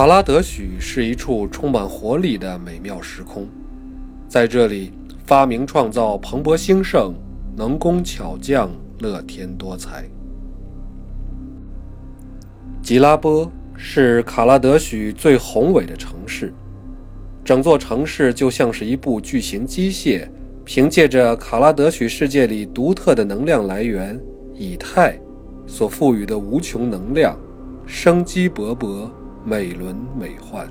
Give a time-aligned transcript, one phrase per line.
[0.00, 3.46] 卡拉德许是一处充满活力的美妙时空，
[4.26, 4.94] 在这里，
[5.26, 7.12] 发明创造蓬勃兴盛，
[7.54, 10.02] 能工巧匠乐天多才。
[12.82, 16.50] 吉拉波是卡拉德许最宏伟的城市，
[17.44, 20.26] 整座城市就像是一部巨型机械，
[20.64, 24.18] 凭借着卡拉德许世界里独特的能量来源——
[24.56, 25.20] 以太，
[25.66, 27.38] 所赋予的无穷能量，
[27.84, 29.06] 生机勃勃。
[29.44, 30.66] 美轮美奂。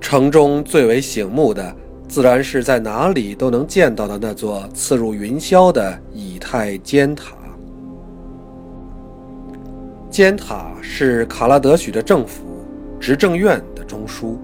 [0.00, 1.74] 城中最为醒目的，
[2.08, 7.34] 自然是在哪里都能见到的那座刺入云霄的以太尖塔。
[10.10, 12.44] 尖塔是卡拉德许的政府
[13.00, 14.36] 执政院的中枢，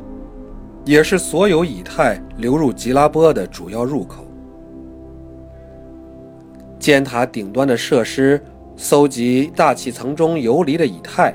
[0.87, 4.25] 也是所有以太流入吉拉波的主要入口。
[6.79, 8.43] 尖塔顶端的设施
[8.77, 11.35] 搜集大气层中游离的以太。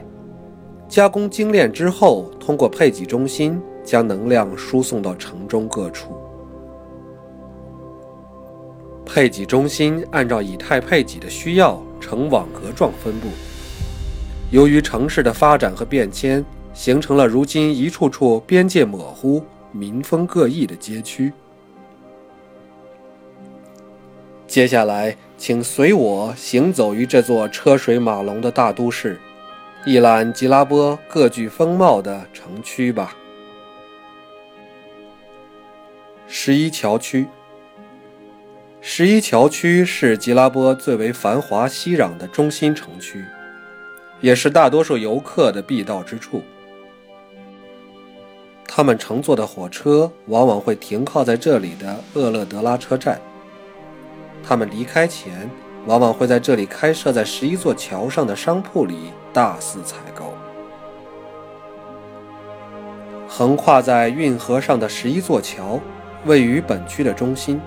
[0.94, 6.16] 加工精炼之后，通过配给中心将能量输送到城中各处。
[9.04, 13.28] 配给中心按照以太配给的需要呈网格状分布。
[14.52, 16.46] 由于城市的发展和变迁，
[16.76, 21.34] 形成了如今一处处边界模糊、民风各异的街区。
[24.46, 29.20] 接下来，请随我行走于这座车水马龙的大都市。
[29.86, 33.14] 一览吉拉波各具风貌的城区吧。
[36.26, 37.28] 十一桥区，
[38.80, 43.26] 十一桥区是吉拉波最为繁华熙攘的中心城区，
[44.22, 46.42] 也是大多数游客的必到之处。
[48.66, 53.20] 他们乘坐的火车往往会停靠在这里的厄勒德拉车站。
[54.42, 55.50] 他们离开前。
[55.86, 60.34] 往往会在这里开设在十一座桥上的商铺里大肆采购。
[63.28, 65.80] 横跨在运河上的十一座桥，
[66.26, 67.60] 位于本区的中心，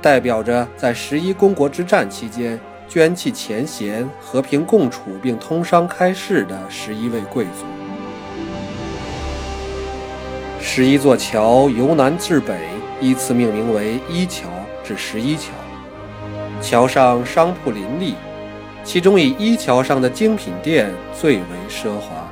[0.00, 7.64] 代表着在十一公国之战期间捐弃前嫌、和平共处并通商开市的十一位贵族。
[10.60, 12.56] 十一座桥由南至北
[13.00, 14.48] 依次命名为一桥
[14.84, 15.50] 至十一桥。
[16.64, 18.14] 桥上商铺林立，
[18.82, 22.26] 其中以一桥上的精品店最为奢华。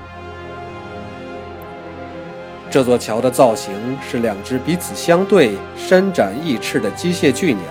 [2.71, 7.63] 这座桥的造型是两只彼此相对、伸展翼翅的机械巨鸟，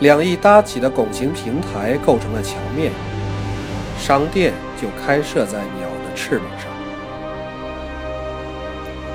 [0.00, 2.92] 两翼搭起的拱形平台构成了桥面，
[3.98, 6.68] 商店就开设在鸟的翅膀上。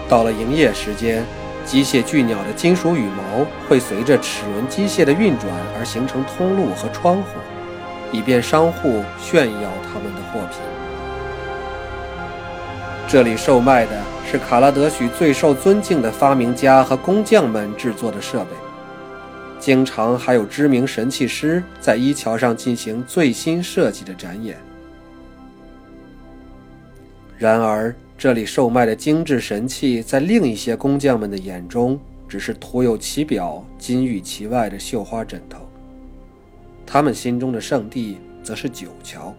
[0.09, 1.23] 到了营业时间。
[1.65, 7.39] 机械巨鸟的金属羽毛会随着齿轮机械的运转而形成通路和窗户，
[8.11, 10.59] 以便商户炫耀他们的货品。
[13.07, 18.51] 这里售卖的是卡拉德许最受尊敬的发明家和工匠们制作的设备，
[19.59, 24.57] 经常还有知名神器师在一桥上进行最新设计的展演。
[27.37, 35.59] 然而，这里售卖的精致神器，在另一些工匠们的眼中，只是徒有其表、金玉其外的绣花枕头。
[36.85, 39.35] 他们心中的圣地，则是九桥。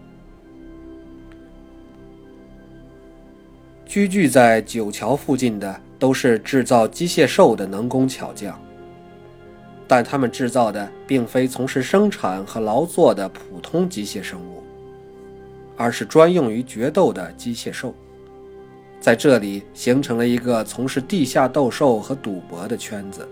[3.83, 8.61] 居住在九桥附近的，都是制造机械兽的能工巧匠，
[9.87, 14.61] 但他们制造的，并非从事生产和劳作的普通机械生物，
[15.75, 17.95] 而是专用于决斗的机械兽。
[19.07, 23.25] 在这里形成了一个从事地下斗兽和赌博的圈子。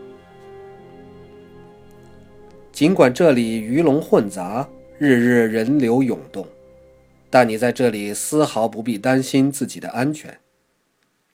[2.72, 4.66] 尽管这里鱼龙混杂，
[4.98, 6.48] 日日人流涌动，
[7.30, 10.40] 但你在这里丝毫不必担心自己的安全。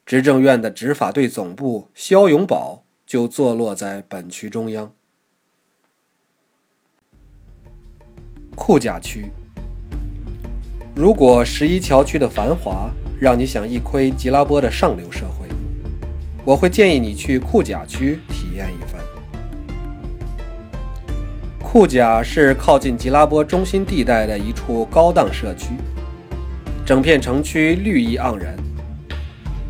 [0.07, 4.91] 执政院的执法队总部肖永宝就坐落在本区中央。
[8.55, 9.27] 库甲区，
[10.95, 12.89] 如果十一桥区的繁华。
[13.21, 15.47] 让你想一窥吉拉波的上流社会，
[16.44, 19.00] 我会建议你去库贾区体验一番。
[21.59, 25.68] 库贾是靠近吉拉波中心地带的一处高档社区，
[26.83, 28.56] 整片城区绿意盎然，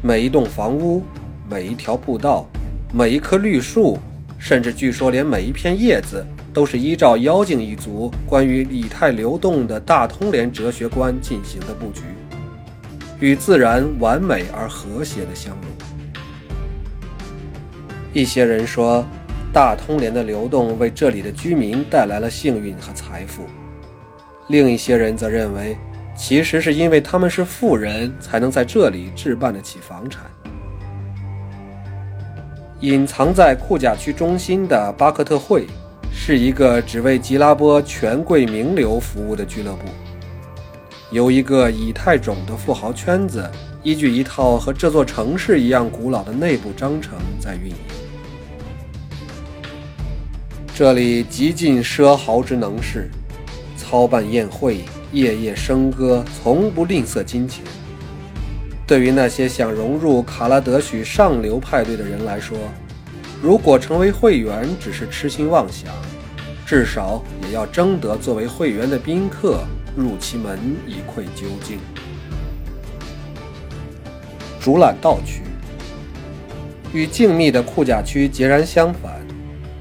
[0.01, 1.03] 每一栋房屋、
[1.49, 2.47] 每一条步道、
[2.93, 3.99] 每一棵绿树，
[4.37, 12.03] 甚至据说连每一片叶子，都是依照妖精一族关于以太流动的大通联哲学观进行的布局。
[13.21, 15.71] 与自然完美而和谐的相融。
[18.11, 19.05] 一些人说，
[19.53, 23.43] 大通联的流动为这里的居民带来了幸运和财富；
[24.49, 25.77] 另一些人则认为，
[26.17, 30.23] 其实是因为他们是富人，才能在这里置办得起房产。
[32.81, 35.67] 隐藏在库贾区中心的巴克特会，
[36.11, 39.85] 是一个只为吉拉波权贵名流服务的俱乐部，
[41.11, 43.49] 由一个以太种的富豪圈子，
[43.83, 47.75] 依据一套和这座城市一样古老的内部章程在运营。
[50.73, 53.09] 这里极尽奢豪之能事，
[53.77, 57.61] 操办宴会，夜夜笙歌，从不吝啬金钱。
[58.87, 62.57] 对于那些想融入卡拉德许上流派对的人来说，
[63.41, 65.91] 如果成为会员只是痴心妄想，
[66.65, 69.65] 至少也要争得作为会员的宾客
[69.95, 71.79] 入其门一窥究竟。
[74.59, 75.41] 竹缆道区
[76.93, 79.13] 与静谧的库贾区截然相反，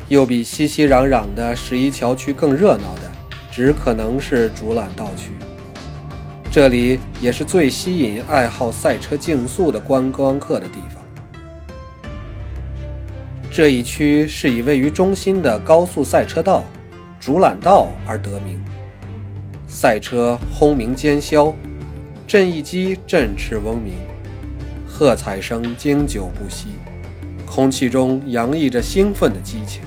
[0.08, 3.10] 又比熙熙攘攘的十一桥区更热闹的，
[3.50, 5.32] 只可能是竹缆道区。
[6.50, 11.04] 这里也是最吸引爱好赛车竞速的观光客的地方。
[13.52, 16.64] 这一区是以位于中心的高速赛车道——
[17.20, 18.60] 竹缆道而得名。
[19.72, 21.54] 赛车轰鸣尖啸，
[22.26, 23.94] 振翼机振翅嗡鸣，
[24.84, 26.70] 喝彩声经久不息，
[27.46, 29.82] 空气中洋溢着兴奋的激情。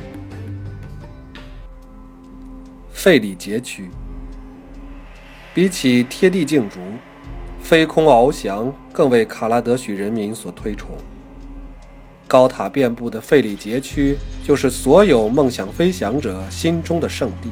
[2.93, 3.89] 费里杰区。
[5.53, 6.79] 比起贴地竞逐，
[7.59, 10.91] 飞空翱翔更为卡拉德许人民所推崇。
[12.25, 17.51] 高塔遍布的费里杰区，就是所有梦想飞翔者心中的圣地。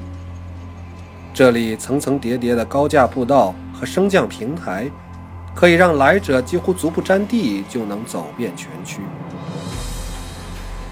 [1.33, 4.89] 这里层层叠叠的高架步道和升降平台，
[5.55, 8.99] 可以让来者几乎足不沾地就能走遍全区。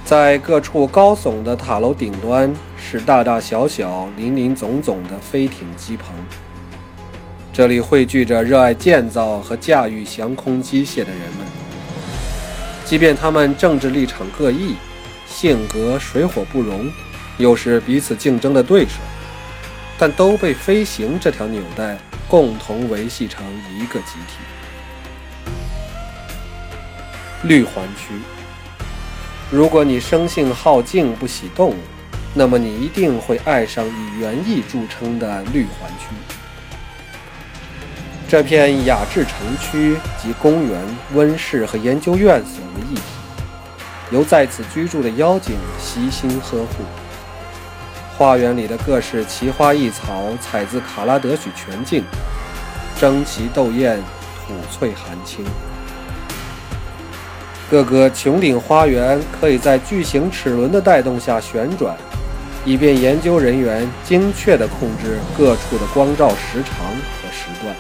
[0.06, 6.16] 在各处高耸的塔楼顶端，是大大小小、林林总总的飞艇机棚。
[7.52, 11.46] 这里汇聚着热爱建造和驾驭翔空机械的人们，
[12.86, 14.76] 即便他们政治立场各异，
[15.28, 16.90] 性格水火不容，
[17.38, 19.02] 又是彼此竞争的对手，
[20.00, 21.98] 但都被飞行这条纽带
[22.30, 23.46] 共同维系成
[23.78, 24.38] 一个集体。
[27.44, 28.14] 绿环区，
[29.52, 31.76] 如果你生性好静不喜动，
[32.34, 36.08] 那么你一定会爱上以园艺著称的绿环区。
[38.28, 43.02] 这片雅致城区集公园、温室和研究院所为一体，
[44.12, 46.86] 由在此居住的妖精悉心呵护。
[48.20, 52.04] 花园里的各式奇花异草采自卡拉德许全境，
[53.00, 53.98] 争奇斗艳，
[54.46, 55.46] 吐翠含青。
[57.72, 61.96] 各个穹顶花园可以在巨型齿轮的带动下旋转，
[62.66, 67.74] 以便研究人员精确地控制各处的光照时长和时段。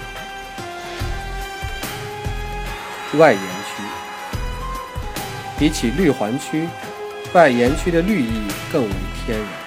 [3.20, 3.84] 外延区
[5.58, 6.66] 比起绿环区，
[7.34, 8.90] 外延区的绿意更为
[9.26, 9.59] 天然。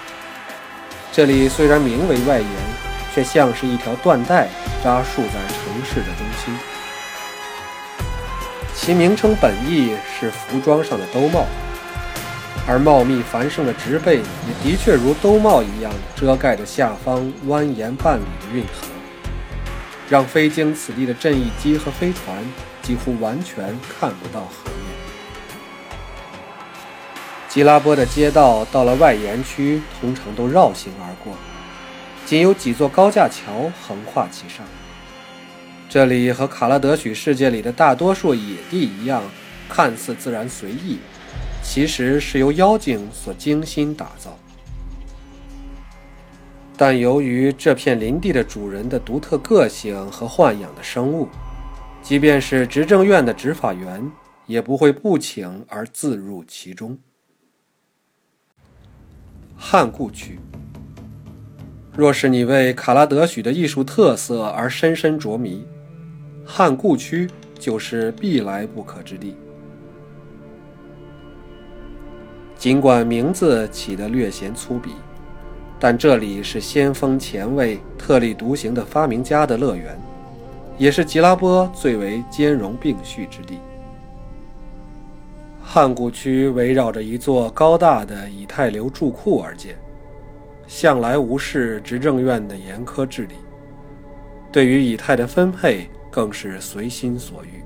[1.13, 2.49] 这里虽然名为外延，
[3.15, 4.49] 却像是一条缎带
[4.83, 6.55] 扎束在城市的中心。
[8.75, 11.47] 其名称本意是服装上的兜帽，
[12.67, 14.25] 而茂密繁盛的植被也
[14.65, 18.89] 的确如兜帽一样遮盖着下方蜿蜒半里的运河，
[20.09, 22.43] 让飞经此地的振翼机和飞船。
[22.83, 24.72] 几乎完全看不到河。
[27.53, 31.37] 吉拉波的街道到了外沿区，通常都绕行而过，
[32.25, 34.65] 仅有几座高架桥横跨其上。
[35.87, 39.23] 这里和卡拉德许世界里的大多数野地一样，
[39.69, 40.97] 看似自然随意，
[41.63, 44.35] 其实是由妖精所精心打造。
[46.75, 51.29] 但由于这片林地的主人的独特个性和豢养的生物。
[52.03, 54.11] 即便是执政院的执法员，
[54.47, 56.99] 也不会不请而自入其中。
[59.65, 60.41] 汉故区，
[61.97, 65.65] 若是你为卡拉德许的艺术特色而深深着迷，
[66.45, 69.37] 汉故区就是必来不可之地。
[72.57, 74.91] 尽管名字起得略显粗鄙，
[75.79, 79.97] 但这里是先锋前卫、特立独行的发明家的乐园。
[80.77, 83.59] 也是吉拉波最为兼容并蓄之地。
[85.65, 89.79] 汉古区围绕着一座高大的以太流柱库而建，
[90.67, 93.35] 向来无视执政院的严苛治理，
[94.51, 97.63] 对于以太的分配更是随心所欲。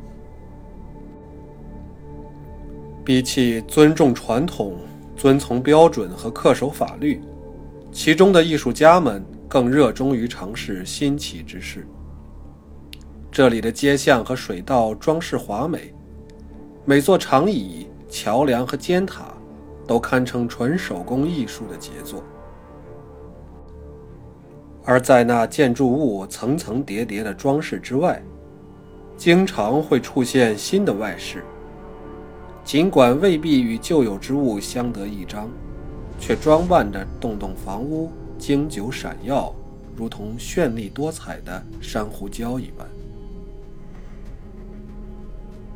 [3.05, 4.77] 比起尊重传统、
[5.17, 7.21] 遵从标准和恪守法律，
[7.91, 11.87] 其中的艺术家们更热衷于尝试新奇之事。
[13.33, 15.93] 这里的街巷和水道装饰华美，
[16.89, 19.35] 每座长椅、桥梁和尖塔
[19.89, 22.23] 都堪称纯手工艺术的杰作。
[24.85, 28.23] 而在那建筑物层层叠叠的装饰之外，
[29.17, 31.43] 经常会出现新的外饰，
[32.65, 35.51] 尽管未必与旧有之物相得益彰，
[36.21, 39.53] 却装扮着栋栋房屋，经久闪耀，
[39.97, 42.87] 如同绚丽多彩的珊瑚礁一般。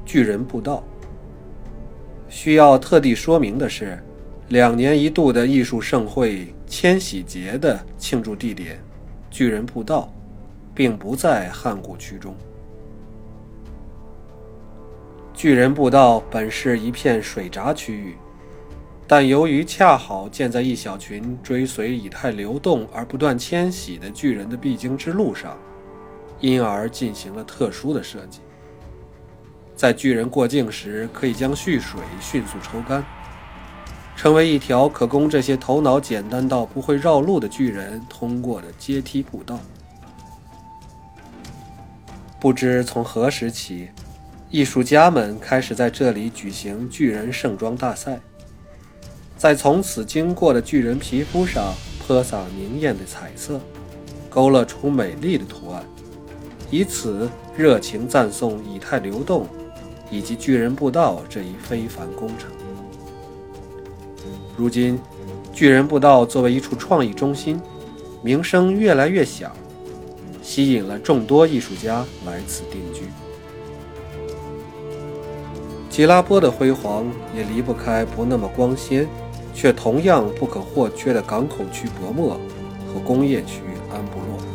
[0.07, 0.85] 巨人步道。
[2.31, 3.99] 需要特地说明的是，
[4.49, 8.81] 两年一度的艺术盛会——千禧节的庆祝地点——
[9.31, 10.11] 巨人步道，
[10.73, 12.35] 并不在汉谷区中。
[15.35, 18.15] 巨人步道本是一片水闸区域，
[19.09, 25.59] 但由于恰好建在一小群追随以太流动而不断迁徙的巨人的必经之路上，
[26.41, 28.41] 因而进行了特殊的设计。
[29.81, 33.03] 在巨人过境时，可以将蓄水迅速抽干，
[34.15, 39.59] 成为一条可供这些头脑简单到不会绕路的巨人通过的阶梯步道。
[42.39, 43.89] 不知从何时起，
[44.51, 48.21] 艺术家们开始在这里举行巨人盛装大赛，
[49.39, 51.73] 在从此经过的巨人皮肤上
[52.07, 53.59] 泼洒明艳的彩色，
[54.29, 55.83] 勾勒出美丽的图案，
[56.71, 59.49] 以此热情赞颂以太流动。
[60.11, 62.51] 以及巨人步道这一非凡工程。
[64.57, 64.99] 如今，
[65.53, 67.61] 巨人步道作为一处创意中心，
[68.23, 69.53] 名声越来越响，
[70.43, 73.03] 吸引了众多艺术家来此定居。
[75.89, 79.09] 吉拉波的辉煌也离不开不那么光鲜，
[79.55, 82.39] 却同样不可或缺的港口区博莫
[82.93, 83.63] 和工业区
[83.93, 84.50] 安布洛。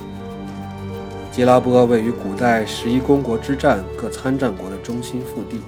[1.36, 5.60] 吉拉波位于古代十一公国之战各参战国的中心腹地，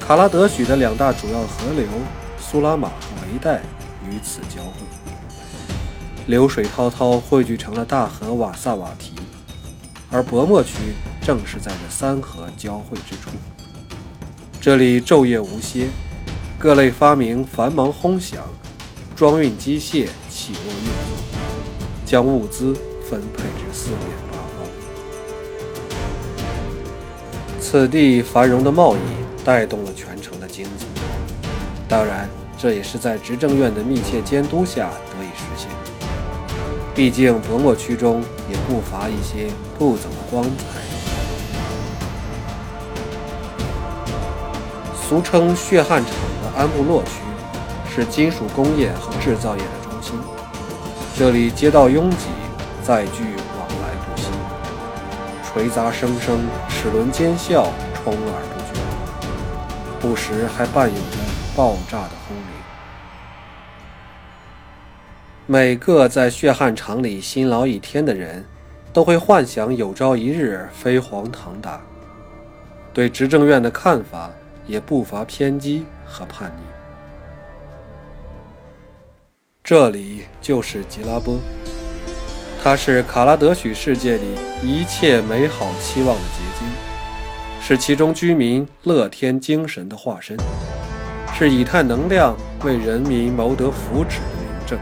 [0.00, 1.86] 卡拉德许的两大主要河流
[2.40, 3.62] 苏拉马和维代
[4.04, 4.80] 与此交汇，
[6.26, 9.12] 流水滔滔汇聚成了大河瓦萨瓦提，
[10.10, 10.72] 而博莫区
[11.22, 13.30] 正是在这三河交汇之处。
[14.60, 15.86] 这里昼夜无歇，
[16.58, 18.42] 各类发明繁忙轰响，
[19.14, 21.38] 装运机械起落运作，
[22.04, 22.74] 将物资
[23.08, 24.27] 分配至四面。
[27.60, 28.98] 此地繁荣的贸易
[29.44, 30.86] 带动了全城的经济，
[31.88, 35.68] 当然，这也是在执政院的密切监督下得以实现。
[36.94, 40.50] 毕竟，博莫区中也不乏一些不怎么光彩。
[45.08, 46.12] 俗称“血汗厂”
[46.42, 47.10] 的安布洛区，
[47.94, 50.14] 是金属工业和制造业的中心，
[51.16, 52.26] 这里街道拥挤，
[52.82, 53.24] 载具。
[55.58, 56.38] 回杂声声，
[56.68, 58.80] 齿轮尖啸，充耳不绝，
[59.98, 61.16] 不时还伴有着
[61.56, 62.46] 爆炸的轰鸣。
[65.46, 68.44] 每个在血汗厂里辛劳一天的人，
[68.92, 71.80] 都会幻想有朝一日飞黄腾达。
[72.94, 74.30] 对执政院的看法
[74.64, 76.62] 也不乏偏激和叛逆。
[79.64, 81.36] 这里就是吉拉波。
[82.68, 84.24] 它是卡拉德许世界里
[84.62, 86.68] 一切美好期望的结晶，
[87.62, 90.36] 是其中居民乐天精神的化身，
[91.32, 94.78] 是以太能量为人民谋得福祉的明证。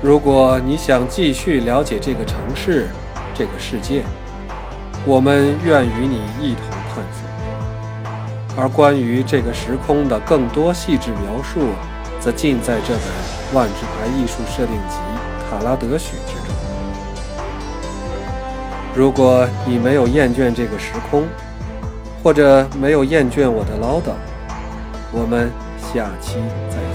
[0.00, 2.86] 如果你想继续了解这个城市、
[3.34, 4.04] 这个世界，
[5.04, 7.04] 我们愿与你一同探
[8.54, 8.62] 索。
[8.62, 11.70] 而关于这个时空的更多细致描述，
[12.20, 12.98] 则尽在这本
[13.52, 14.96] 《万智牌艺术设定集·
[15.50, 16.54] 卡拉德许》之中。
[18.94, 21.24] 如果你没有厌倦这个时空，
[22.22, 24.12] 或者没有厌倦我的唠叨，
[25.12, 26.36] 我们下期
[26.68, 26.89] 再见。